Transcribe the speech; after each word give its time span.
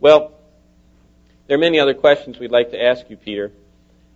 Well, 0.00 0.32
there 1.46 1.56
are 1.56 1.60
many 1.60 1.80
other 1.80 1.94
questions 1.94 2.38
we'd 2.38 2.50
like 2.50 2.70
to 2.70 2.82
ask 2.82 3.08
you, 3.08 3.16
Peter. 3.16 3.52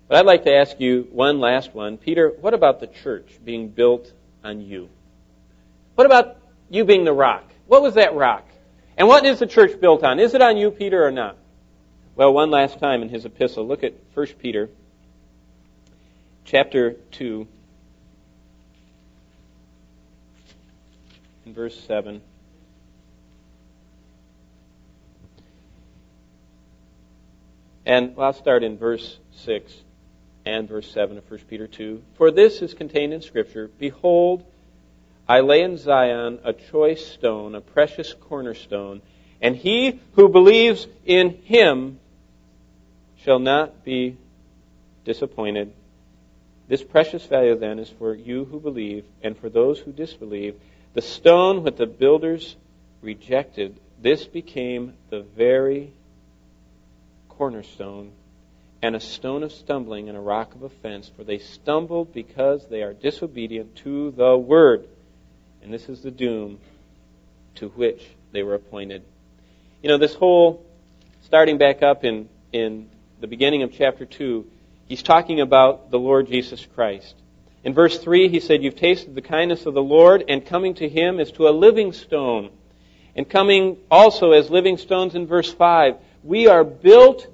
But 0.09 0.19
I'd 0.19 0.27
like 0.27 0.45
to 0.45 0.55
ask 0.55 0.79
you 0.79 1.09
one 1.11 1.41
last 1.41 1.75
one. 1.75 1.97
Peter, 1.97 2.29
what 2.29 2.55
about 2.55 2.81
the 2.81 2.87
church 2.87 3.39
being 3.45 3.69
built 3.69 4.13
on 4.45 4.61
you? 4.61 4.89
What 5.95 6.07
about 6.07 6.37
you 6.69 6.85
being 6.85 7.05
the 7.05 7.13
rock? 7.13 7.45
What 7.67 7.83
was 7.83 7.95
that 7.95 8.15
rock? 8.15 8.47
And 8.97 9.09
what 9.09 9.25
is 9.25 9.39
the 9.39 9.47
church 9.47 9.81
built 9.81 10.05
on? 10.05 10.21
Is 10.21 10.35
it 10.35 10.43
on 10.43 10.57
you, 10.57 10.71
Peter, 10.71 11.05
or 11.05 11.11
not? 11.11 11.37
Well, 12.15 12.33
one 12.33 12.51
last 12.51 12.79
time 12.79 13.03
in 13.03 13.09
his 13.09 13.25
epistle, 13.25 13.67
look 13.67 13.83
at 13.83 13.95
1 14.15 14.27
Peter 14.39 14.69
chapter 16.45 16.93
2 17.13 17.49
in 21.47 21.55
verse 21.55 21.81
7. 21.87 22.21
And 27.85 28.15
I'll 28.19 28.33
start 28.33 28.63
in 28.63 28.79
verse 28.79 29.19
6 29.45 29.73
and 30.45 30.69
verse 30.69 30.91
7 30.93 31.19
of 31.19 31.29
1 31.31 31.41
Peter 31.49 31.67
2. 31.67 32.03
For 32.15 32.31
this 32.31 32.63
is 32.63 32.75
contained 32.75 33.13
in 33.13 33.23
Scripture 33.23 33.71
Behold, 33.79 34.45
I 35.29 35.41
lay 35.41 35.63
in 35.63 35.79
Zion 35.79 36.41
a 36.45 36.53
choice 36.53 37.05
stone, 37.05 37.55
a 37.55 37.61
precious 37.61 38.15
cornerstone, 38.15 39.03
and 39.41 39.57
he 39.57 40.01
who 40.13 40.29
believes 40.29 40.87
in 41.05 41.31
him 41.45 41.99
shall 43.25 43.39
not 43.39 43.85
be 43.85 44.17
disappointed. 45.05 45.73
This 46.69 46.83
precious 46.83 47.27
value 47.27 47.57
then 47.57 47.79
is 47.79 47.89
for 47.89 48.15
you 48.15 48.45
who 48.45 48.61
believe 48.61 49.05
and 49.23 49.37
for 49.37 49.49
those 49.49 49.79
who 49.79 49.93
disbelieve. 49.93 50.55
The 50.95 51.03
stone 51.03 51.63
which 51.63 51.77
the 51.77 51.87
builders 51.87 52.57
rejected, 53.01 53.79
this 54.01 54.25
became 54.25 54.95
the 55.11 55.23
very 55.23 55.93
cornerstone 57.43 58.13
and 58.83 58.95
a 58.95 59.01
stone 59.01 59.43
of 59.43 59.51
stumbling 59.51 60.09
and 60.09 60.17
a 60.17 60.21
rock 60.21 60.55
of 60.55 60.63
offense, 60.63 61.11
for 61.17 61.25
they 61.25 61.39
stumbled 61.39 62.13
because 62.13 62.65
they 62.69 62.83
are 62.83 62.93
disobedient 62.93 63.75
to 63.75 64.13
the 64.13 64.39
word. 64.39 64.87
And 65.61 65.75
this 65.75 65.89
is 65.89 66.03
the 66.03 66.13
doom 66.13 66.61
to 67.57 67.71
which 67.71 68.01
they 68.31 68.45
were 68.45 68.55
appointed. 68.55 69.03
You 69.83 69.89
know, 69.89 69.99
this 69.99 70.15
whole, 70.15 70.65
starting 71.25 71.59
back 71.59 71.83
up 71.83 72.05
in, 72.05 72.29
in 72.53 72.89
the 73.21 73.27
beginning 73.27 73.65
of 73.65 73.73
chapter 73.73 74.07
2, 74.07 74.47
he's 74.87 75.03
talking 75.03 75.41
about 75.41 75.91
the 75.91 75.99
Lord 75.99 76.29
Jesus 76.29 76.65
Christ. 76.77 77.17
In 77.65 77.75
verse 77.75 77.99
3, 77.99 78.29
he 78.29 78.39
said, 78.39 78.63
You've 78.63 78.77
tasted 78.77 79.17
the 79.17 79.21
kindness 79.21 79.67
of 79.67 79.75
the 79.75 79.83
Lord, 79.83 80.23
and 80.29 80.47
coming 80.47 80.75
to 80.75 80.89
him 80.89 81.19
is 81.19 81.33
to 81.33 81.49
a 81.49 81.51
living 81.51 81.93
stone. 81.93 82.51
And 83.17 83.29
coming 83.29 83.79
also 83.91 84.31
as 84.31 84.49
living 84.49 84.77
stones 84.77 85.17
in 85.17 85.27
verse 85.27 85.53
5, 85.53 85.97
we 86.23 86.47
are 86.47 86.63
built 86.63 87.27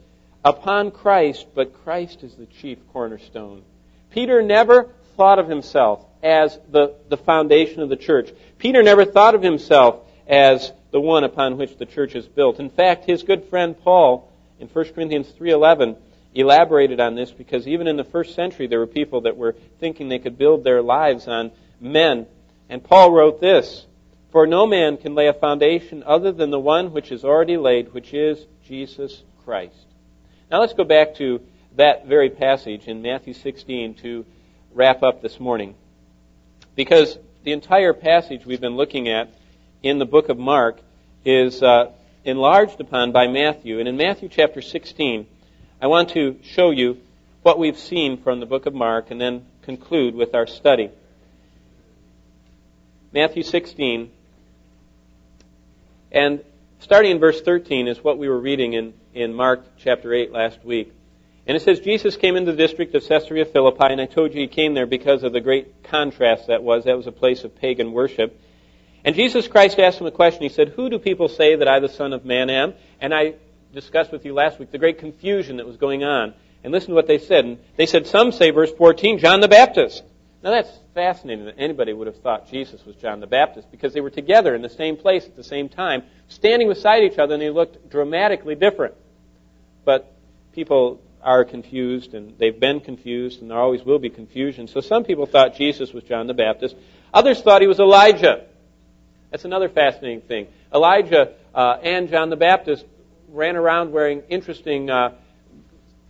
upon 0.49 0.91
Christ, 0.91 1.47
but 1.55 1.85
Christ 1.85 2.23
is 2.23 2.35
the 2.35 2.47
chief 2.47 2.79
cornerstone. 2.91 3.63
Peter 4.11 4.41
never 4.41 4.89
thought 5.15 5.39
of 5.39 5.47
himself 5.47 6.07
as 6.23 6.59
the, 6.71 6.95
the 7.11 7.19
foundation 7.19 7.83
of 7.83 7.91
the 7.91 7.97
church. 7.97 8.31
Peter 8.57 8.83
never 8.83 9.05
thought 9.05 9.35
of 9.35 9.43
himself 9.43 10.01
as 10.27 10.73
the 10.91 11.01
one 11.01 11.25
upon 11.25 11.59
which 11.59 11.77
the 11.77 11.85
church 11.85 12.15
is 12.15 12.27
built. 12.27 12.61
In 12.61 12.71
fact, 12.71 13.05
his 13.05 13.23
good 13.25 13.45
friend 13.51 13.79
Paul 13.79 14.33
in 14.59 14.69
1 14.69 14.85
Corinthians 14.95 15.31
3:11 15.39 15.97
elaborated 16.35 16.99
on 16.99 17.15
this 17.15 17.31
because 17.31 17.69
even 17.69 17.87
in 17.87 17.97
the 17.97 18.05
first 18.05 18.35
century 18.35 18.67
there 18.67 18.79
were 18.79 18.87
people 18.87 19.23
that 19.23 19.37
were 19.37 19.55
thinking 19.81 20.09
they 20.09 20.19
could 20.19 20.39
build 20.39 20.65
their 20.65 20.81
lives 20.81 21.29
on 21.29 21.51
men. 21.79 22.27
And 22.71 22.83
Paul 22.83 23.11
wrote 23.11 23.39
this, 23.41 23.85
"For 24.31 24.47
no 24.47 24.67
man 24.67 24.97
can 24.97 25.15
lay 25.15 25.27
a 25.27 25.35
foundation 25.35 26.03
other 26.07 26.33
than 26.33 26.51
the 26.51 26.59
one 26.59 26.95
which 26.95 27.13
is 27.13 27.23
already 27.23 27.59
laid, 27.59 27.93
which 27.93 28.15
is 28.15 28.47
Jesus 28.65 29.23
Christ." 29.45 29.88
Now 30.51 30.61
let's 30.61 30.73
go 30.73 30.85
back 30.85 31.17
to 31.17 31.43
that 31.77 32.07
very 32.07 32.31
passage 32.31 32.89
in 32.89 33.03
Matthew 33.03 33.35
16 33.35 33.97
to 33.97 34.25
wrap 34.73 35.03
up 35.03 35.21
this 35.21 35.39
morning. 35.39 35.75
Because 36.75 37.19
the 37.45 37.53
entire 37.53 37.93
passage 37.93 38.47
we've 38.47 38.61
been 38.61 38.77
looking 38.77 39.11
at 39.11 39.29
in 39.83 39.99
the 39.99 40.07
book 40.07 40.31
of 40.31 40.39
Mark 40.39 40.81
is 41.23 41.63
uh, 41.63 41.91
enlarged 42.25 42.81
upon 42.81 43.13
by 43.13 43.27
Matthew. 43.27 43.79
And 43.79 43.87
in 43.87 43.99
Matthew 43.99 44.31
chapter 44.31 44.63
16, 44.63 45.27
I 45.83 45.87
want 45.87 46.11
to 46.11 46.39
show 46.43 46.71
you 46.71 46.97
what 47.43 47.59
we've 47.59 47.79
seen 47.79 48.17
from 48.23 48.41
the 48.41 48.47
book 48.47 48.65
of 48.65 48.73
Mark 48.73 49.11
and 49.11 49.21
then 49.21 49.45
conclude 49.61 50.15
with 50.15 50.35
our 50.35 50.47
study. 50.47 50.91
Matthew 53.13 53.43
16, 53.43 54.11
and 56.11 56.43
starting 56.81 57.11
in 57.11 57.19
verse 57.19 57.43
13 57.43 57.87
is 57.87 58.03
what 58.03 58.17
we 58.17 58.31
were 58.31 58.41
reading 58.41 58.73
in, 58.73 58.95
in 59.15 59.35
Mark 59.35 59.65
chapter 59.79 60.13
8 60.13 60.33
last 60.33 60.65
week. 60.65 60.93
And 61.47 61.57
it 61.57 61.61
says, 61.61 61.81
Jesus 61.81 62.17
came 62.17 62.37
into 62.37 62.53
the 62.53 62.59
district 62.59 62.95
of 62.95 63.07
Caesarea 63.07 63.47
Philippi, 63.47 63.87
and 63.91 64.01
I 64.01 64.07
told 64.07 64.35
you 64.35 64.41
he 64.41 64.49
came 64.49 64.75
there 64.75 64.87
because 64.87 65.23
of 65.23 65.33
the 65.33 65.41
great 65.41 65.83
contrast 65.83 66.49
that 66.49 66.63
was. 66.63 66.85
That 66.85 66.97
was 66.97 67.07
a 67.07 67.13
place 67.13 67.43
of 67.45 67.57
pagan 67.57 67.93
worship. 67.93 68.39
And 69.05 69.17
Jesus 69.17 69.49
Christ 69.49 69.79
asked 69.79 70.01
him 70.01 70.07
a 70.07 70.11
question. 70.11 70.43
He 70.43 70.51
said, 70.51 70.69
Who 70.71 70.91
do 70.91 70.99
people 70.99 71.29
say 71.29 71.57
that 71.57 71.67
I, 71.67 71.81
the 71.81 71.89
Son 71.89 72.13
of 72.13 72.27
Man, 72.27 72.51
am? 72.51 72.75
And 73.01 73.15
I 73.15 73.35
discussed 73.73 74.13
with 74.13 74.27
you 74.27 74.35
last 74.35 74.59
week 74.59 74.71
the 74.71 74.79
great 74.79 74.99
confusion 74.99 75.57
that 75.57 75.67
was 75.67 75.79
going 75.79 76.05
on. 76.05 76.35
And 76.63 76.73
listen 76.73 76.91
to 76.91 76.95
what 76.95 77.07
they 77.07 77.19
said. 77.19 77.45
And 77.47 77.59
they 77.77 77.87
said, 77.87 78.07
Some 78.07 78.33
say, 78.33 78.51
verse 78.51 78.73
14, 78.73 79.19
John 79.19 79.41
the 79.41 79.49
Baptist. 79.49 80.03
Now 80.43 80.51
that's 80.51 80.71
fascinating 80.95 81.47
that 81.47 81.57
anybody 81.59 81.93
would 81.93 82.07
have 82.07 82.21
thought 82.21 82.49
Jesus 82.51 82.85
was 82.87 82.95
John 82.97 83.21
the 83.21 83.27
Baptist 83.27 83.71
because 83.71 83.93
they 83.93 84.01
were 84.01 84.11
together 84.11 84.55
in 84.55 84.63
the 84.63 84.69
same 84.69 84.97
place 84.97 85.25
at 85.25 85.37
the 85.37 85.43
same 85.43 85.69
time, 85.69 86.05
standing 86.29 86.69
beside 86.69 87.03
each 87.03 87.19
other, 87.19 87.35
and 87.35 87.43
they 87.43 87.51
looked 87.51 87.91
dramatically 87.91 88.55
different. 88.55 88.95
But 89.85 90.13
people 90.53 91.01
are 91.23 91.45
confused, 91.45 92.15
and 92.15 92.39
they've 92.39 92.59
been 92.59 92.81
confused, 92.81 93.43
and 93.43 93.51
there 93.51 93.59
always 93.59 93.83
will 93.83 93.99
be 93.99 94.11
confusion. 94.11 94.69
So 94.69 94.81
some 94.81 95.05
people 95.05 95.27
thought 95.27 95.57
Jesus 95.57 95.93
was 95.93 96.05
John 96.05 96.29
the 96.29 96.35
Baptist. 96.35 96.77
Others 97.13 97.43
thought 97.43 97.61
he 97.61 97.67
was 97.67 97.81
Elijah. 97.81 98.45
That's 99.31 99.45
another 99.45 99.69
fascinating 99.69 100.21
thing. 100.23 100.47
Elijah 100.73 101.35
uh, 101.55 101.79
and 101.83 102.09
John 102.09 102.31
the 102.31 102.37
Baptist 102.37 102.85
ran 103.29 103.57
around 103.57 103.93
wearing 103.93 104.23
interesting 104.29 104.89
uh, 104.89 105.15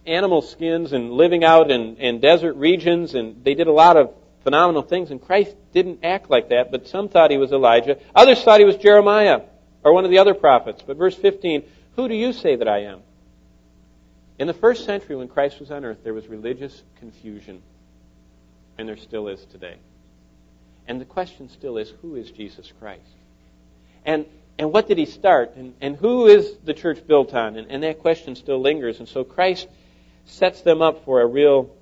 animal 0.08 0.42
skins 0.42 0.92
and 0.92 1.12
living 1.12 1.44
out 1.44 1.70
in, 1.70 1.96
in 1.96 2.20
desert 2.20 2.54
regions, 2.54 3.14
and 3.14 3.44
they 3.44 3.54
did 3.54 3.66
a 3.66 3.72
lot 3.72 3.96
of 3.96 4.14
phenomenal 4.42 4.82
things, 4.82 5.10
and 5.10 5.20
Christ 5.20 5.54
didn't 5.72 6.00
act 6.02 6.30
like 6.30 6.48
that, 6.48 6.70
but 6.70 6.88
some 6.88 7.08
thought 7.08 7.30
he 7.30 7.36
was 7.36 7.52
Elijah. 7.52 7.98
Others 8.14 8.42
thought 8.42 8.60
he 8.60 8.66
was 8.66 8.76
Jeremiah 8.76 9.42
or 9.84 9.92
one 9.92 10.04
of 10.04 10.10
the 10.10 10.18
other 10.18 10.34
prophets. 10.34 10.82
But 10.86 10.96
verse 10.96 11.14
15, 11.14 11.62
who 11.96 12.08
do 12.08 12.14
you 12.14 12.32
say 12.32 12.56
that 12.56 12.68
I 12.68 12.84
am? 12.84 13.00
In 14.38 14.46
the 14.46 14.54
first 14.54 14.84
century, 14.84 15.16
when 15.16 15.28
Christ 15.28 15.58
was 15.60 15.70
on 15.70 15.84
earth, 15.84 15.98
there 16.04 16.14
was 16.14 16.26
religious 16.28 16.82
confusion, 16.98 17.62
and 18.78 18.88
there 18.88 18.96
still 18.96 19.28
is 19.28 19.44
today. 19.46 19.76
And 20.86 21.00
the 21.00 21.04
question 21.04 21.50
still 21.50 21.76
is 21.76 21.92
who 22.00 22.14
is 22.14 22.30
Jesus 22.30 22.72
Christ? 22.78 23.02
And, 24.04 24.24
and 24.58 24.72
what 24.72 24.88
did 24.88 24.96
he 24.96 25.04
start? 25.06 25.56
And, 25.56 25.74
and 25.80 25.96
who 25.96 26.26
is 26.26 26.56
the 26.64 26.72
church 26.72 27.06
built 27.06 27.34
on? 27.34 27.56
And, 27.56 27.70
and 27.70 27.82
that 27.82 27.98
question 27.98 28.36
still 28.36 28.60
lingers. 28.60 29.00
And 29.00 29.08
so 29.08 29.24
Christ 29.24 29.68
sets 30.28 30.60
them 30.60 30.82
up 30.82 31.04
for 31.04 31.20
a 31.20 31.26
real 31.26 31.74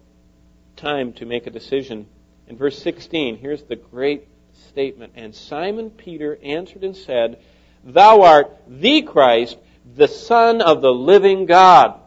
time 0.77 1.13
to 1.15 1.27
make 1.27 1.47
a 1.47 1.51
decision. 1.51 2.07
In 2.49 2.57
verse 2.57 2.79
16, 2.81 3.39
here's 3.39 3.63
the 3.65 3.77
great 3.77 4.29
statement. 4.69 5.13
And 5.17 5.35
Simon 5.35 5.91
Peter 5.91 6.39
answered 6.43 6.85
and 6.85 6.97
said, 6.97 7.41
Thou 7.85 8.23
art 8.23 8.57
the 8.69 9.03
Christ, 9.03 9.59
the 9.95 10.09
Son 10.09 10.63
of 10.63 10.81
the 10.81 10.93
living 10.93 11.47
God. 11.47 12.01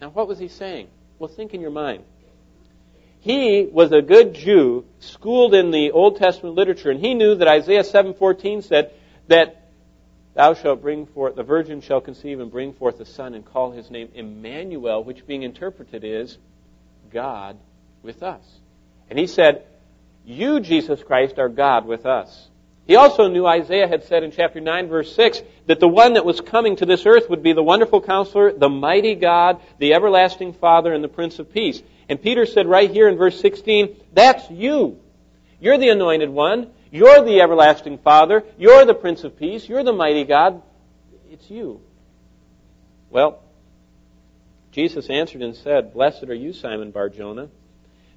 Now, 0.00 0.10
what 0.10 0.28
was 0.28 0.38
he 0.38 0.48
saying? 0.48 0.88
Well, 1.18 1.28
think 1.28 1.54
in 1.54 1.60
your 1.60 1.70
mind. 1.70 2.04
He 3.20 3.68
was 3.72 3.90
a 3.92 4.02
good 4.02 4.34
Jew, 4.34 4.84
schooled 4.98 5.54
in 5.54 5.70
the 5.70 5.92
Old 5.92 6.18
Testament 6.18 6.56
literature, 6.56 6.90
and 6.90 7.00
he 7.00 7.14
knew 7.14 7.36
that 7.36 7.48
Isaiah 7.48 7.82
7:14 7.82 8.62
said 8.62 8.92
that 9.28 9.63
thou 10.34 10.54
shalt 10.54 10.82
bring 10.82 11.06
forth 11.06 11.36
the 11.36 11.42
virgin 11.42 11.80
shall 11.80 12.00
conceive 12.00 12.40
and 12.40 12.50
bring 12.50 12.72
forth 12.72 13.00
a 13.00 13.04
son 13.04 13.34
and 13.34 13.44
call 13.44 13.70
his 13.70 13.90
name 13.90 14.08
Emmanuel, 14.14 15.02
which 15.02 15.26
being 15.26 15.42
interpreted 15.42 16.04
is 16.04 16.38
God 17.12 17.56
with 18.02 18.22
us. 18.22 18.42
And 19.08 19.18
he 19.18 19.26
said, 19.26 19.64
"You 20.24 20.60
Jesus 20.60 21.02
Christ 21.02 21.38
are 21.38 21.48
God 21.48 21.86
with 21.86 22.06
us." 22.06 22.50
He 22.86 22.96
also 22.96 23.28
knew 23.28 23.46
Isaiah 23.46 23.88
had 23.88 24.04
said 24.04 24.22
in 24.22 24.30
chapter 24.30 24.60
9 24.60 24.88
verse 24.88 25.14
6 25.14 25.42
that 25.66 25.80
the 25.80 25.88
one 25.88 26.14
that 26.14 26.26
was 26.26 26.40
coming 26.40 26.76
to 26.76 26.86
this 26.86 27.06
earth 27.06 27.30
would 27.30 27.42
be 27.42 27.54
the 27.54 27.62
wonderful 27.62 28.02
counselor, 28.02 28.52
the 28.52 28.68
mighty 28.68 29.14
God, 29.14 29.60
the 29.78 29.94
everlasting 29.94 30.52
Father, 30.52 30.92
and 30.92 31.02
the 31.02 31.08
Prince 31.08 31.38
of 31.38 31.52
Peace. 31.52 31.82
And 32.08 32.20
Peter 32.20 32.44
said 32.44 32.66
right 32.66 32.90
here 32.90 33.08
in 33.08 33.16
verse 33.16 33.40
16, 33.40 33.96
that's 34.12 34.50
you. 34.50 34.98
You're 35.60 35.78
the 35.78 35.88
anointed 35.88 36.28
one. 36.28 36.70
You're 36.94 37.24
the 37.24 37.40
everlasting 37.40 37.98
Father. 37.98 38.44
You're 38.56 38.84
the 38.84 38.94
Prince 38.94 39.24
of 39.24 39.36
Peace. 39.36 39.68
You're 39.68 39.82
the 39.82 39.92
mighty 39.92 40.22
God. 40.22 40.62
It's 41.28 41.50
you. 41.50 41.80
Well, 43.10 43.42
Jesus 44.70 45.10
answered 45.10 45.42
and 45.42 45.56
said, 45.56 45.92
Blessed 45.92 46.22
are 46.28 46.34
you, 46.34 46.52
Simon 46.52 46.92
Bar 46.92 47.08
Jonah, 47.08 47.48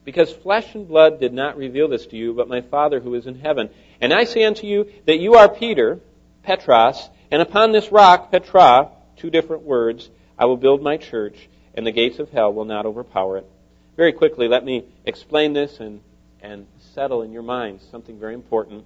because 0.05 0.31
flesh 0.31 0.75
and 0.75 0.87
blood 0.87 1.19
did 1.19 1.33
not 1.33 1.57
reveal 1.57 1.87
this 1.87 2.05
to 2.05 2.17
you, 2.17 2.35
but 2.35 2.47
my 2.47 2.61
Father 2.61 2.99
who 2.99 3.15
is 3.15 3.25
in 3.25 3.39
heaven. 3.39 3.71
And 3.99 4.13
I 4.13 4.25
say 4.25 4.43
unto 4.43 4.67
you 4.67 4.91
that 5.07 5.17
you 5.17 5.33
are 5.33 5.49
Peter, 5.49 5.99
Petros, 6.43 7.09
and 7.31 7.41
upon 7.41 7.71
this 7.71 7.91
rock, 7.91 8.31
Petra, 8.31 8.91
two 9.15 9.31
different 9.31 9.63
words. 9.63 10.07
I 10.37 10.45
will 10.45 10.55
build 10.55 10.83
my 10.83 10.97
church, 10.97 11.49
and 11.73 11.83
the 11.83 11.91
gates 11.91 12.19
of 12.19 12.29
hell 12.29 12.53
will 12.53 12.65
not 12.65 12.85
overpower 12.85 13.39
it. 13.39 13.49
Very 13.95 14.13
quickly, 14.13 14.47
let 14.47 14.63
me 14.63 14.85
explain 15.03 15.53
this 15.53 15.79
and, 15.79 15.99
and 16.47 16.65
settle 16.93 17.23
in 17.23 17.31
your 17.33 17.43
minds 17.43 17.85
something 17.91 18.17
very 18.17 18.33
important. 18.33 18.85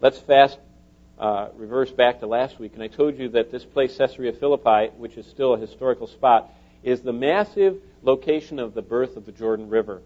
Let's 0.00 0.18
fast 0.18 0.58
uh, 1.18 1.48
reverse 1.56 1.90
back 1.90 2.20
to 2.20 2.26
last 2.26 2.60
week, 2.60 2.74
and 2.74 2.82
I 2.82 2.86
told 2.86 3.18
you 3.18 3.30
that 3.30 3.50
this 3.50 3.64
place, 3.64 3.96
Caesarea 3.96 4.32
Philippi, 4.32 4.92
which 4.96 5.16
is 5.16 5.26
still 5.26 5.54
a 5.54 5.58
historical 5.58 6.06
spot, 6.06 6.50
is 6.84 7.00
the 7.00 7.12
massive 7.12 7.78
location 8.02 8.60
of 8.60 8.74
the 8.74 8.82
birth 8.82 9.16
of 9.16 9.26
the 9.26 9.32
Jordan 9.32 9.68
River. 9.68 10.02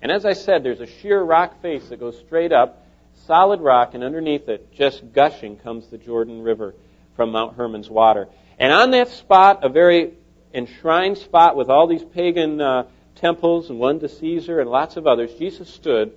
And 0.00 0.12
as 0.12 0.24
I 0.24 0.34
said, 0.34 0.62
there's 0.62 0.80
a 0.80 0.86
sheer 0.86 1.20
rock 1.20 1.60
face 1.60 1.88
that 1.88 1.98
goes 1.98 2.16
straight 2.18 2.52
up, 2.52 2.86
solid 3.26 3.60
rock, 3.60 3.94
and 3.94 4.04
underneath 4.04 4.48
it, 4.48 4.72
just 4.72 5.12
gushing, 5.12 5.56
comes 5.56 5.88
the 5.88 5.98
Jordan 5.98 6.42
River 6.42 6.74
from 7.16 7.32
Mount 7.32 7.56
Hermon's 7.56 7.90
water. 7.90 8.28
And 8.60 8.72
on 8.72 8.92
that 8.92 9.08
spot, 9.08 9.64
a 9.64 9.68
very 9.68 10.12
enshrined 10.54 11.18
spot 11.18 11.56
with 11.56 11.68
all 11.68 11.88
these 11.88 12.04
pagan 12.04 12.60
uh, 12.60 12.84
temples 13.16 13.70
and 13.70 13.80
one 13.80 13.98
to 14.00 14.08
Caesar 14.08 14.60
and 14.60 14.70
lots 14.70 14.96
of 14.96 15.08
others, 15.08 15.34
Jesus 15.34 15.68
stood 15.68 16.12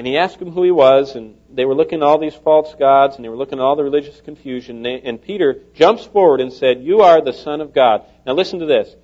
and 0.00 0.06
he 0.06 0.16
asked 0.16 0.38
them 0.38 0.50
who 0.50 0.62
he 0.62 0.70
was, 0.70 1.14
and 1.14 1.36
they 1.52 1.66
were 1.66 1.74
looking 1.74 1.98
at 1.98 2.02
all 2.02 2.16
these 2.16 2.34
false 2.34 2.74
gods, 2.74 3.16
and 3.16 3.24
they 3.24 3.28
were 3.28 3.36
looking 3.36 3.58
at 3.58 3.62
all 3.62 3.76
the 3.76 3.84
religious 3.84 4.18
confusion. 4.22 4.86
And 4.86 5.20
Peter 5.20 5.60
jumps 5.74 6.06
forward 6.06 6.40
and 6.40 6.50
said, 6.50 6.82
You 6.82 7.02
are 7.02 7.20
the 7.20 7.34
Son 7.34 7.60
of 7.60 7.74
God. 7.74 8.06
Now 8.24 8.32
listen 8.32 8.60
to 8.60 8.64
this. 8.64 8.96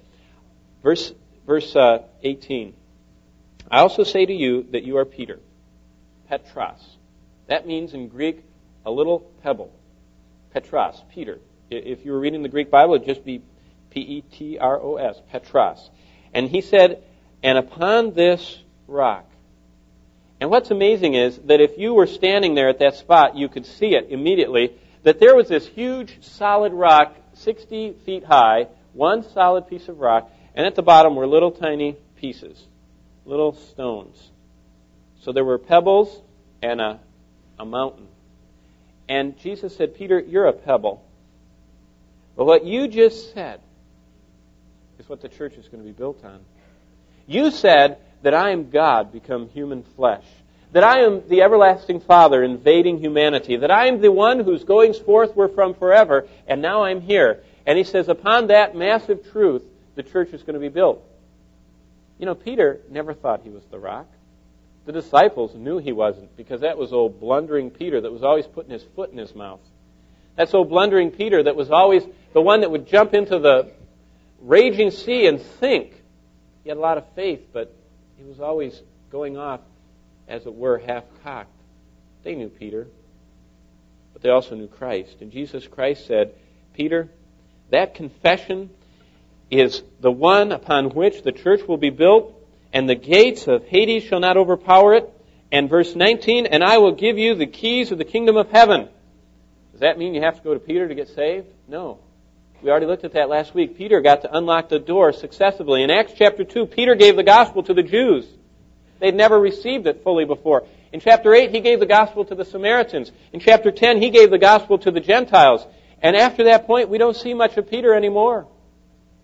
Verse, 0.82 1.12
verse 1.46 1.76
uh, 1.76 1.98
18. 2.22 2.72
I 3.70 3.80
also 3.80 4.04
say 4.04 4.24
to 4.24 4.32
you 4.32 4.68
that 4.70 4.84
you 4.84 4.96
are 4.96 5.04
Peter, 5.04 5.38
Petros. 6.30 6.96
That 7.46 7.66
means 7.66 7.92
in 7.92 8.08
Greek 8.08 8.42
a 8.86 8.90
little 8.90 9.18
pebble. 9.42 9.70
Petros, 10.54 11.02
Peter. 11.10 11.40
If 11.68 12.06
you 12.06 12.12
were 12.12 12.20
reading 12.20 12.42
the 12.42 12.48
Greek 12.48 12.70
Bible, 12.70 12.94
it'd 12.94 13.06
just 13.06 13.22
be 13.22 13.42
P 13.90 14.00
E 14.00 14.20
T 14.22 14.56
R 14.56 14.80
O 14.80 14.96
S, 14.96 15.20
Petros. 15.30 15.90
And 16.32 16.48
he 16.48 16.62
said, 16.62 17.02
And 17.42 17.58
upon 17.58 18.14
this 18.14 18.62
rock. 18.86 19.26
And 20.40 20.50
what's 20.50 20.70
amazing 20.70 21.14
is 21.14 21.38
that 21.46 21.60
if 21.60 21.78
you 21.78 21.94
were 21.94 22.06
standing 22.06 22.54
there 22.54 22.68
at 22.68 22.78
that 22.80 22.96
spot, 22.96 23.36
you 23.36 23.48
could 23.48 23.66
see 23.66 23.94
it 23.94 24.08
immediately, 24.10 24.72
that 25.02 25.18
there 25.18 25.34
was 25.34 25.48
this 25.48 25.66
huge 25.66 26.22
solid 26.22 26.72
rock, 26.72 27.16
60 27.34 27.94
feet 28.04 28.24
high, 28.24 28.68
one 28.92 29.22
solid 29.30 29.68
piece 29.68 29.88
of 29.88 29.98
rock, 29.98 30.30
and 30.54 30.66
at 30.66 30.74
the 30.74 30.82
bottom 30.82 31.14
were 31.16 31.26
little 31.26 31.52
tiny 31.52 31.96
pieces 32.16 32.62
little 33.26 33.52
stones. 33.52 34.30
So 35.22 35.32
there 35.32 35.44
were 35.44 35.58
pebbles 35.58 36.22
and 36.62 36.80
a, 36.80 37.00
a 37.58 37.64
mountain. 37.64 38.06
And 39.08 39.36
Jesus 39.38 39.76
said, 39.76 39.96
Peter, 39.96 40.18
you're 40.18 40.46
a 40.46 40.52
pebble. 40.52 41.04
But 42.36 42.44
what 42.44 42.64
you 42.64 42.88
just 42.88 43.34
said 43.34 43.60
is 44.98 45.08
what 45.08 45.20
the 45.20 45.28
church 45.28 45.54
is 45.54 45.68
going 45.68 45.82
to 45.82 45.86
be 45.86 45.92
built 45.92 46.24
on. 46.24 46.40
You 47.26 47.50
said 47.50 47.98
that 48.22 48.34
I 48.34 48.50
am 48.50 48.70
God 48.70 49.12
become 49.12 49.48
human 49.48 49.82
flesh. 49.82 50.24
That 50.72 50.84
I 50.84 51.00
am 51.00 51.28
the 51.28 51.42
everlasting 51.42 52.00
Father 52.00 52.42
invading 52.42 52.98
humanity. 52.98 53.56
That 53.56 53.70
I 53.70 53.86
am 53.86 54.00
the 54.00 54.12
one 54.12 54.40
whose 54.40 54.64
goings 54.64 54.98
forth 54.98 55.34
were 55.34 55.48
from 55.48 55.74
forever, 55.74 56.26
and 56.46 56.60
now 56.60 56.84
I'm 56.84 57.00
here. 57.00 57.42
And 57.64 57.78
he 57.78 57.84
says, 57.84 58.08
upon 58.08 58.48
that 58.48 58.76
massive 58.76 59.30
truth, 59.32 59.62
the 59.94 60.02
church 60.02 60.32
is 60.32 60.42
going 60.42 60.54
to 60.54 60.60
be 60.60 60.68
built. 60.68 61.02
You 62.18 62.26
know, 62.26 62.34
Peter 62.34 62.80
never 62.90 63.14
thought 63.14 63.42
he 63.42 63.50
was 63.50 63.64
the 63.70 63.78
rock. 63.78 64.06
The 64.86 64.92
disciples 64.92 65.54
knew 65.54 65.78
he 65.78 65.92
wasn't 65.92 66.36
because 66.36 66.60
that 66.60 66.78
was 66.78 66.92
old 66.92 67.20
blundering 67.20 67.70
Peter 67.70 68.00
that 68.00 68.12
was 68.12 68.22
always 68.22 68.46
putting 68.46 68.70
his 68.70 68.84
foot 68.94 69.10
in 69.10 69.18
his 69.18 69.34
mouth. 69.34 69.60
That's 70.36 70.54
old 70.54 70.68
blundering 70.68 71.10
Peter 71.10 71.42
that 71.42 71.56
was 71.56 71.70
always 71.70 72.04
the 72.32 72.40
one 72.40 72.60
that 72.60 72.70
would 72.70 72.86
jump 72.86 73.14
into 73.14 73.38
the 73.38 73.72
raging 74.40 74.90
sea 74.90 75.26
and 75.26 75.40
sink. 75.58 75.92
He 76.62 76.68
had 76.68 76.78
a 76.78 76.80
lot 76.80 76.98
of 76.98 77.04
faith, 77.14 77.48
but 77.52 77.74
he 78.16 78.24
was 78.24 78.40
always 78.40 78.80
going 79.10 79.36
off, 79.36 79.60
as 80.28 80.46
it 80.46 80.54
were, 80.54 80.78
half 80.78 81.04
cocked. 81.22 81.50
They 82.22 82.34
knew 82.34 82.48
Peter, 82.48 82.86
but 84.12 84.22
they 84.22 84.30
also 84.30 84.54
knew 84.54 84.66
Christ. 84.66 85.16
And 85.20 85.30
Jesus 85.30 85.66
Christ 85.66 86.06
said, 86.06 86.34
Peter, 86.74 87.08
that 87.70 87.94
confession 87.94 88.70
is 89.50 89.82
the 90.00 90.10
one 90.10 90.52
upon 90.52 90.90
which 90.90 91.22
the 91.22 91.32
church 91.32 91.66
will 91.68 91.76
be 91.76 91.90
built, 91.90 92.34
and 92.72 92.88
the 92.88 92.94
gates 92.94 93.46
of 93.46 93.64
Hades 93.64 94.02
shall 94.02 94.20
not 94.20 94.36
overpower 94.36 94.94
it. 94.94 95.12
And 95.52 95.70
verse 95.70 95.94
19, 95.94 96.46
and 96.46 96.64
I 96.64 96.78
will 96.78 96.92
give 96.92 97.18
you 97.18 97.36
the 97.36 97.46
keys 97.46 97.92
of 97.92 97.98
the 97.98 98.04
kingdom 98.04 98.36
of 98.36 98.50
heaven. 98.50 98.88
Does 99.70 99.80
that 99.80 99.98
mean 99.98 100.14
you 100.14 100.22
have 100.22 100.36
to 100.36 100.42
go 100.42 100.54
to 100.54 100.60
Peter 100.60 100.88
to 100.88 100.94
get 100.94 101.08
saved? 101.08 101.46
No. 101.68 102.00
We 102.62 102.70
already 102.70 102.86
looked 102.86 103.04
at 103.04 103.12
that 103.12 103.28
last 103.28 103.54
week. 103.54 103.76
Peter 103.76 104.00
got 104.00 104.22
to 104.22 104.36
unlock 104.36 104.68
the 104.68 104.78
door 104.78 105.12
successively. 105.12 105.82
In 105.82 105.90
Acts 105.90 106.14
chapter 106.16 106.42
2, 106.42 106.66
Peter 106.66 106.94
gave 106.94 107.16
the 107.16 107.22
gospel 107.22 107.62
to 107.62 107.74
the 107.74 107.82
Jews. 107.82 108.26
They'd 108.98 109.14
never 109.14 109.38
received 109.38 109.86
it 109.86 110.02
fully 110.02 110.24
before. 110.24 110.66
In 110.92 111.00
chapter 111.00 111.34
8, 111.34 111.50
he 111.50 111.60
gave 111.60 111.80
the 111.80 111.86
gospel 111.86 112.24
to 112.24 112.34
the 112.34 112.44
Samaritans. 112.44 113.12
In 113.32 113.40
chapter 113.40 113.70
10, 113.70 114.00
he 114.00 114.10
gave 114.10 114.30
the 114.30 114.38
gospel 114.38 114.78
to 114.78 114.90
the 114.90 115.00
Gentiles. 115.00 115.66
And 116.02 116.16
after 116.16 116.44
that 116.44 116.66
point, 116.66 116.88
we 116.88 116.98
don't 116.98 117.16
see 117.16 117.34
much 117.34 117.56
of 117.56 117.68
Peter 117.68 117.94
anymore. 117.94 118.46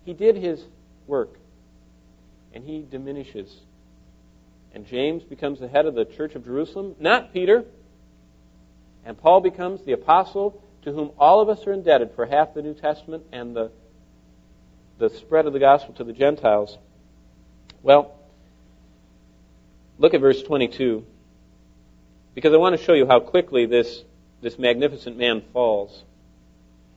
He 0.04 0.12
did 0.12 0.36
his 0.36 0.62
work, 1.06 1.38
and 2.52 2.64
he 2.64 2.84
diminishes. 2.88 3.54
And 4.74 4.86
James 4.86 5.22
becomes 5.22 5.60
the 5.60 5.68
head 5.68 5.86
of 5.86 5.94
the 5.94 6.04
church 6.04 6.34
of 6.34 6.44
Jerusalem, 6.44 6.96
not 6.98 7.32
Peter. 7.32 7.64
And 9.04 9.16
Paul 9.16 9.40
becomes 9.40 9.82
the 9.82 9.92
apostle 9.92 10.62
to 10.82 10.92
whom 10.92 11.10
all 11.18 11.40
of 11.40 11.48
us 11.48 11.66
are 11.66 11.72
indebted 11.72 12.12
for 12.14 12.26
half 12.26 12.54
the 12.54 12.62
New 12.62 12.74
Testament 12.74 13.24
and 13.32 13.54
the, 13.54 13.70
the 14.98 15.10
spread 15.10 15.46
of 15.46 15.52
the 15.52 15.58
gospel 15.58 15.94
to 15.94 16.04
the 16.04 16.12
Gentiles. 16.12 16.76
Well, 17.82 18.14
look 19.98 20.14
at 20.14 20.20
verse 20.20 20.42
22, 20.42 21.04
because 22.34 22.52
I 22.52 22.56
want 22.56 22.76
to 22.76 22.84
show 22.84 22.94
you 22.94 23.06
how 23.06 23.20
quickly 23.20 23.66
this, 23.66 24.02
this 24.40 24.58
magnificent 24.58 25.16
man 25.16 25.42
falls, 25.52 26.02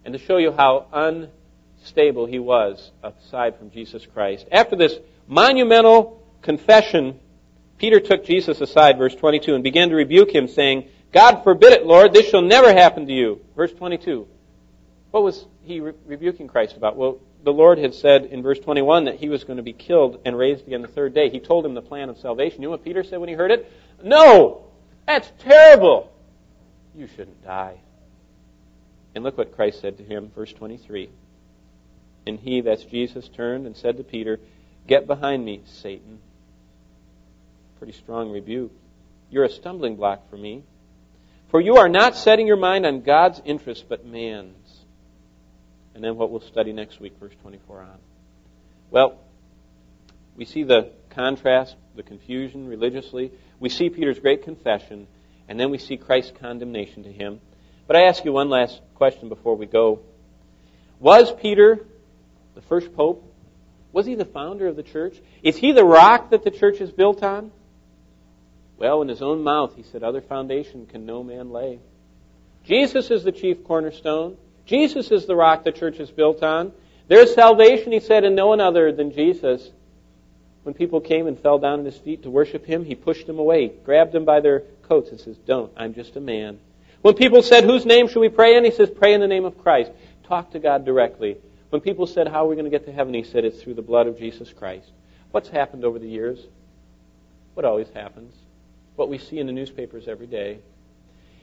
and 0.04 0.14
to 0.14 0.20
show 0.20 0.38
you 0.38 0.52
how 0.52 0.88
unstable 0.92 2.26
he 2.26 2.40
was 2.40 2.92
aside 3.04 3.58
from 3.58 3.72
Jesus 3.72 4.06
Christ. 4.14 4.48
After 4.52 4.76
this 4.76 4.96
monumental 5.28 6.24
confession, 6.42 7.20
Peter 7.78 8.00
took 8.00 8.26
Jesus 8.26 8.62
aside, 8.62 8.98
verse 8.98 9.16
22, 9.16 9.54
and 9.54 9.64
began 9.64 9.90
to 9.90 9.96
rebuke 9.96 10.34
him, 10.34 10.48
saying, 10.48 10.88
God 11.16 11.46
forbid 11.46 11.72
it, 11.72 11.86
Lord, 11.86 12.12
this 12.12 12.28
shall 12.28 12.42
never 12.42 12.74
happen 12.74 13.08
to 13.08 13.14
you. 13.14 13.40
Verse 13.56 13.72
22. 13.72 14.28
What 15.12 15.24
was 15.24 15.46
he 15.64 15.80
re- 15.80 15.94
rebuking 16.06 16.50
Christ 16.50 16.76
about? 16.76 16.98
Well, 16.98 17.20
the 17.42 17.54
Lord 17.54 17.78
had 17.78 17.96
said 17.96 18.26
in 18.26 18.44
verse 18.44 18.60
21 18.60 19.06
that 19.06 19.16
he 19.16 19.30
was 19.30 19.46
going 19.46 19.56
to 19.56 19.64
be 19.64 19.72
killed 19.72 20.20
and 20.26 20.38
raised 20.38 20.68
again 20.68 20.82
the 20.82 20.90
third 20.90 21.14
day. 21.14 21.30
He 21.30 21.40
told 21.40 21.66
him 21.66 21.74
the 21.74 21.82
plan 21.82 22.10
of 22.10 22.18
salvation. 22.18 22.62
You 22.62 22.68
know 22.68 22.72
what 22.72 22.84
Peter 22.84 23.02
said 23.02 23.22
when 23.22 23.30
he 23.30 23.36
heard 23.36 23.52
it? 23.52 23.72
No! 24.04 24.66
That's 25.08 25.32
terrible! 25.40 26.12
You 26.94 27.08
shouldn't 27.08 27.46
die. 27.46 27.80
And 29.16 29.24
look 29.24 29.38
what 29.38 29.56
Christ 29.56 29.80
said 29.80 29.98
to 30.00 30.04
him, 30.04 30.32
verse 30.36 30.52
23. 30.52 31.10
And 32.28 32.38
he, 32.42 32.60
that's 32.60 32.84
Jesus, 32.84 33.30
turned 33.30 33.66
and 33.66 33.78
said 33.78 33.96
to 33.98 34.04
Peter, 34.04 34.42
Get 34.86 35.08
behind 35.08 35.46
me, 35.46 35.62
Satan. 35.66 36.20
Pretty 37.78 37.94
strong 37.94 38.32
rebuke. 38.32 38.74
You're 39.32 39.46
a 39.46 39.50
stumbling 39.50 39.96
block 39.96 40.30
for 40.30 40.36
me. 40.36 40.64
For 41.56 41.62
you 41.62 41.78
are 41.78 41.88
not 41.88 42.18
setting 42.18 42.48
your 42.48 42.58
mind 42.58 42.86
on 42.86 43.00
God's 43.00 43.42
interest, 43.46 43.86
but 43.88 44.06
man's. 44.06 44.84
And 45.94 46.04
then 46.04 46.18
what 46.18 46.30
we'll 46.30 46.42
study 46.42 46.74
next 46.74 47.00
week, 47.00 47.14
verse 47.18 47.32
24 47.44 47.80
on. 47.80 47.98
Well, 48.92 49.22
we 50.36 50.44
see 50.44 50.64
the 50.64 50.92
contrast, 51.12 51.78
the 51.96 52.04
confusion 52.04 52.68
religiously. 52.68 53.32
We 53.58 53.70
see 53.70 53.90
Peter's 53.90 54.20
great 54.20 54.44
confession, 54.44 55.08
and 55.48 55.58
then 55.58 55.72
we 55.72 55.78
see 55.78 55.96
Christ's 55.96 56.34
condemnation 56.38 57.04
to 57.04 57.10
him. 57.14 57.40
But 57.88 57.96
I 57.96 58.08
ask 58.08 58.26
you 58.26 58.34
one 58.34 58.50
last 58.50 58.82
question 58.96 59.30
before 59.30 59.56
we 59.56 59.66
go. 59.66 60.02
Was 61.00 61.32
Peter 61.32 61.86
the 62.54 62.62
first 62.64 62.94
pope? 62.94 63.34
Was 63.94 64.06
he 64.06 64.16
the 64.16 64.26
founder 64.26 64.68
of 64.68 64.76
the 64.76 64.84
church? 64.84 65.16
Is 65.42 65.56
he 65.56 65.72
the 65.72 65.86
rock 65.86 66.32
that 66.32 66.44
the 66.44 66.52
church 66.52 66.82
is 66.82 66.92
built 66.92 67.24
on? 67.24 67.54
Well, 68.78 69.02
in 69.02 69.08
his 69.08 69.22
own 69.22 69.44
mouth, 69.44 69.76
he 69.76 69.84
said, 69.84 70.04
Other 70.04 70.22
foundation 70.22 70.86
can 70.86 71.06
no 71.06 71.24
man 71.24 71.52
lay. 71.52 71.80
Jesus 72.66 73.12
is 73.12 73.24
the 73.24 73.32
chief 73.32 73.64
cornerstone. 73.64 74.38
Jesus 74.66 75.12
is 75.12 75.26
the 75.26 75.36
rock 75.36 75.64
the 75.64 75.72
church 75.72 76.00
is 76.00 76.10
built 76.10 76.44
on. 76.44 76.72
There's 77.08 77.34
salvation, 77.34 77.92
he 77.92 78.00
said, 78.00 78.24
in 78.24 78.34
no 78.36 78.48
one 78.48 78.60
other 78.60 78.92
than 78.92 79.14
Jesus. 79.14 79.70
When 80.64 80.74
people 80.74 81.00
came 81.00 81.28
and 81.28 81.40
fell 81.40 81.60
down 81.60 81.82
at 81.82 81.86
his 81.86 81.98
feet 81.98 82.24
to 82.24 82.32
worship 82.32 82.66
him, 82.66 82.84
he 82.84 82.96
pushed 82.96 83.28
them 83.28 83.38
away, 83.38 83.68
grabbed 83.68 84.12
them 84.12 84.26
by 84.26 84.40
their 84.40 84.62
coats, 84.88 85.12
and 85.12 85.20
says, 85.20 85.38
Don't, 85.46 85.72
I'm 85.78 85.94
just 85.94 86.16
a 86.16 86.20
man. 86.20 86.60
When 87.04 87.14
people 87.14 87.44
said, 87.44 87.64
Whose 87.64 87.86
name 87.86 88.08
should 88.08 88.20
we 88.20 88.30
pray 88.30 88.58
in? 88.58 88.66
He 88.66 88.72
says, 88.72 88.90
Pray 88.90 89.14
in 89.14 89.22
the 89.22 89.28
name 89.28 89.46
of 89.46 89.60
Christ. 89.60 89.92
Talk 90.24 90.52
to 90.52 90.60
God 90.60 90.84
directly. 90.84 91.38
When 91.70 91.82
people 91.82 92.08
said, 92.08 92.28
How 92.28 92.46
are 92.46 92.48
we 92.48 92.56
going 92.56 92.66
to 92.66 92.72
get 92.72 92.88
to 92.88 92.92
heaven? 92.92 93.14
He 93.14 93.24
said, 93.24 93.46
It's 93.46 93.62
through 93.62 93.76
the 93.76 93.84
blood 93.84 94.08
of 94.08 94.18
Jesus 94.18 94.52
Christ. 94.52 94.90
What's 95.30 95.50
happened 95.50 95.86
over 95.86 96.00
the 96.00 96.08
years? 96.08 96.40
What 97.54 97.64
always 97.64 97.90
happens? 97.94 98.34
What 98.96 99.10
we 99.10 99.18
see 99.18 99.40
in 99.40 99.48
the 99.48 99.54
newspapers 99.54 100.08
every 100.08 100.28
day. 100.28 100.60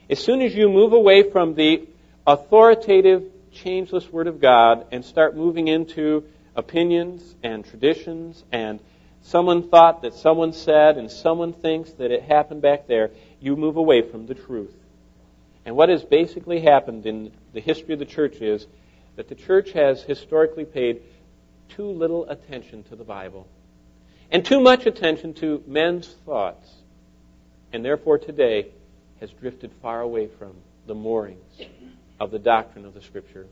As 0.09 0.19
soon 0.19 0.41
as 0.41 0.55
you 0.55 0.69
move 0.69 0.93
away 0.93 1.29
from 1.29 1.55
the 1.55 1.87
authoritative 2.25 3.23
changeless 3.51 4.11
Word 4.11 4.27
of 4.27 4.41
God 4.41 4.87
and 4.91 5.05
start 5.05 5.35
moving 5.35 5.67
into 5.67 6.23
opinions 6.55 7.35
and 7.43 7.63
traditions 7.63 8.43
and 8.51 8.79
someone 9.21 9.69
thought 9.69 10.01
that 10.01 10.13
someone 10.13 10.53
said 10.53 10.97
and 10.97 11.09
someone 11.09 11.53
thinks 11.53 11.91
that 11.93 12.11
it 12.11 12.23
happened 12.23 12.61
back 12.61 12.87
there, 12.87 13.11
you 13.39 13.55
move 13.55 13.77
away 13.77 14.01
from 14.01 14.25
the 14.25 14.33
truth. 14.33 14.73
And 15.65 15.75
what 15.75 15.89
has 15.89 16.03
basically 16.03 16.59
happened 16.59 17.05
in 17.05 17.31
the 17.53 17.61
history 17.61 17.93
of 17.93 17.99
the 17.99 18.05
church 18.05 18.41
is 18.41 18.67
that 19.15 19.29
the 19.29 19.35
church 19.35 19.71
has 19.71 20.01
historically 20.03 20.65
paid 20.65 21.01
too 21.69 21.87
little 21.87 22.29
attention 22.29 22.83
to 22.85 22.95
the 22.95 23.03
Bible 23.03 23.47
and 24.31 24.43
too 24.43 24.59
much 24.59 24.85
attention 24.85 25.33
to 25.35 25.63
men's 25.67 26.07
thoughts, 26.25 26.69
and 27.73 27.83
therefore 27.83 28.19
today 28.19 28.67
has 29.19 29.31
drifted 29.31 29.71
far 29.81 29.99
away 29.99 30.27
from 30.27 30.53
the 30.85 30.93
moorings 30.93 31.61
of 32.19 32.31
the 32.31 32.39
doctrine 32.39 32.85
of 32.85 32.93
the 32.93 33.01
Scripture. 33.01 33.47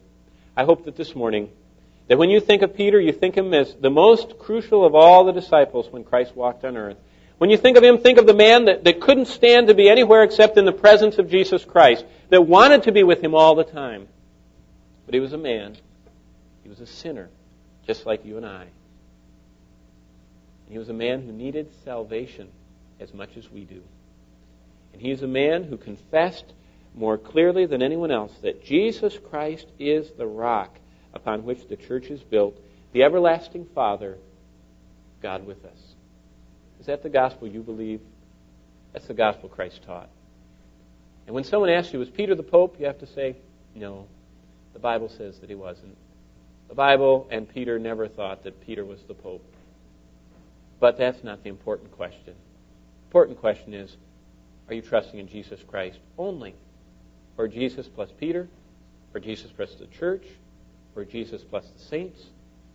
I 0.55 0.63
hope 0.63 0.85
that 0.85 0.95
this 0.95 1.15
morning, 1.15 1.49
that 2.07 2.17
when 2.17 2.29
you 2.29 2.39
think 2.39 2.61
of 2.61 2.75
Peter, 2.75 2.99
you 2.99 3.11
think 3.11 3.35
of 3.37 3.47
him 3.47 3.53
as 3.53 3.73
the 3.73 3.89
most 3.89 4.37
crucial 4.37 4.85
of 4.85 4.93
all 4.93 5.25
the 5.25 5.31
disciples 5.31 5.87
when 5.89 6.03
Christ 6.03 6.35
walked 6.35 6.63
on 6.63 6.77
earth. 6.77 6.97
When 7.39 7.49
you 7.49 7.57
think 7.57 7.77
of 7.77 7.83
him, 7.83 7.97
think 7.97 8.19
of 8.19 8.27
the 8.27 8.35
man 8.35 8.65
that, 8.65 8.83
that 8.83 9.01
couldn't 9.01 9.25
stand 9.25 9.67
to 9.67 9.73
be 9.73 9.89
anywhere 9.89 10.23
except 10.23 10.57
in 10.57 10.65
the 10.65 10.71
presence 10.71 11.17
of 11.17 11.29
Jesus 11.29 11.65
Christ, 11.65 12.05
that 12.29 12.45
wanted 12.45 12.83
to 12.83 12.91
be 12.91 13.01
with 13.01 13.23
him 13.23 13.33
all 13.33 13.55
the 13.55 13.63
time. 13.63 14.07
But 15.05 15.15
he 15.15 15.19
was 15.19 15.33
a 15.33 15.37
man. 15.37 15.75
He 16.61 16.69
was 16.69 16.79
a 16.79 16.85
sinner, 16.85 17.29
just 17.87 18.05
like 18.05 18.23
you 18.23 18.37
and 18.37 18.45
I. 18.45 18.61
And 18.61 18.69
he 20.69 20.77
was 20.77 20.89
a 20.89 20.93
man 20.93 21.23
who 21.23 21.31
needed 21.31 21.71
salvation 21.83 22.49
as 22.99 23.11
much 23.13 23.35
as 23.35 23.49
we 23.49 23.61
do. 23.63 23.81
And 24.93 25.01
he 25.01 25.11
is 25.11 25.21
a 25.21 25.27
man 25.27 25.63
who 25.63 25.77
confessed 25.77 26.53
more 26.95 27.17
clearly 27.17 27.65
than 27.65 27.81
anyone 27.81 28.11
else 28.11 28.33
that 28.41 28.63
Jesus 28.63 29.17
Christ 29.29 29.67
is 29.79 30.11
the 30.17 30.27
rock 30.27 30.77
upon 31.13 31.43
which 31.45 31.67
the 31.67 31.75
church 31.75 32.07
is 32.07 32.21
built, 32.21 32.59
the 32.91 33.03
everlasting 33.03 33.65
Father, 33.73 34.17
God 35.21 35.45
with 35.45 35.63
us. 35.65 35.77
Is 36.79 36.87
that 36.87 37.03
the 37.03 37.09
gospel 37.09 37.47
you 37.47 37.61
believe? 37.61 38.01
That's 38.93 39.07
the 39.07 39.13
gospel 39.13 39.49
Christ 39.49 39.81
taught. 39.85 40.09
And 41.25 41.35
when 41.35 41.43
someone 41.43 41.69
asks 41.69 41.93
you, 41.93 41.99
was 41.99 42.09
Peter 42.09 42.35
the 42.35 42.43
Pope? 42.43 42.75
You 42.79 42.87
have 42.87 42.99
to 42.99 43.07
say, 43.07 43.37
no. 43.75 44.07
The 44.73 44.79
Bible 44.79 45.09
says 45.09 45.37
that 45.39 45.49
he 45.49 45.55
wasn't. 45.55 45.95
The 46.67 46.75
Bible 46.75 47.27
and 47.29 47.47
Peter 47.47 47.77
never 47.77 48.07
thought 48.07 48.43
that 48.43 48.65
Peter 48.65 48.83
was 48.83 48.99
the 49.07 49.13
Pope. 49.13 49.43
But 50.79 50.97
that's 50.97 51.23
not 51.23 51.43
the 51.43 51.49
important 51.49 51.91
question. 51.91 52.33
The 52.33 53.07
important 53.07 53.39
question 53.39 53.73
is, 53.73 53.95
are 54.71 54.75
you 54.75 54.81
trusting 54.81 55.19
in 55.19 55.27
Jesus 55.27 55.59
Christ 55.67 55.99
only? 56.17 56.55
Or 57.37 57.49
Jesus 57.49 57.89
plus 57.89 58.09
Peter? 58.17 58.47
Or 59.13 59.19
Jesus 59.19 59.51
plus 59.51 59.75
the 59.75 59.85
church? 59.87 60.25
Or 60.95 61.03
Jesus 61.03 61.43
plus 61.43 61.67
the 61.67 61.83
saints? 61.83 62.27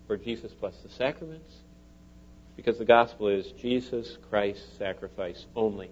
Or 0.09 0.19
Jesus 0.19 0.53
plus 0.53 0.75
the 0.83 0.91
sacraments? 0.91 1.55
Because 2.55 2.77
the 2.77 2.85
gospel 2.85 3.29
is 3.29 3.51
Jesus 3.53 4.19
Christ's 4.29 4.77
sacrifice 4.77 5.47
only. 5.57 5.91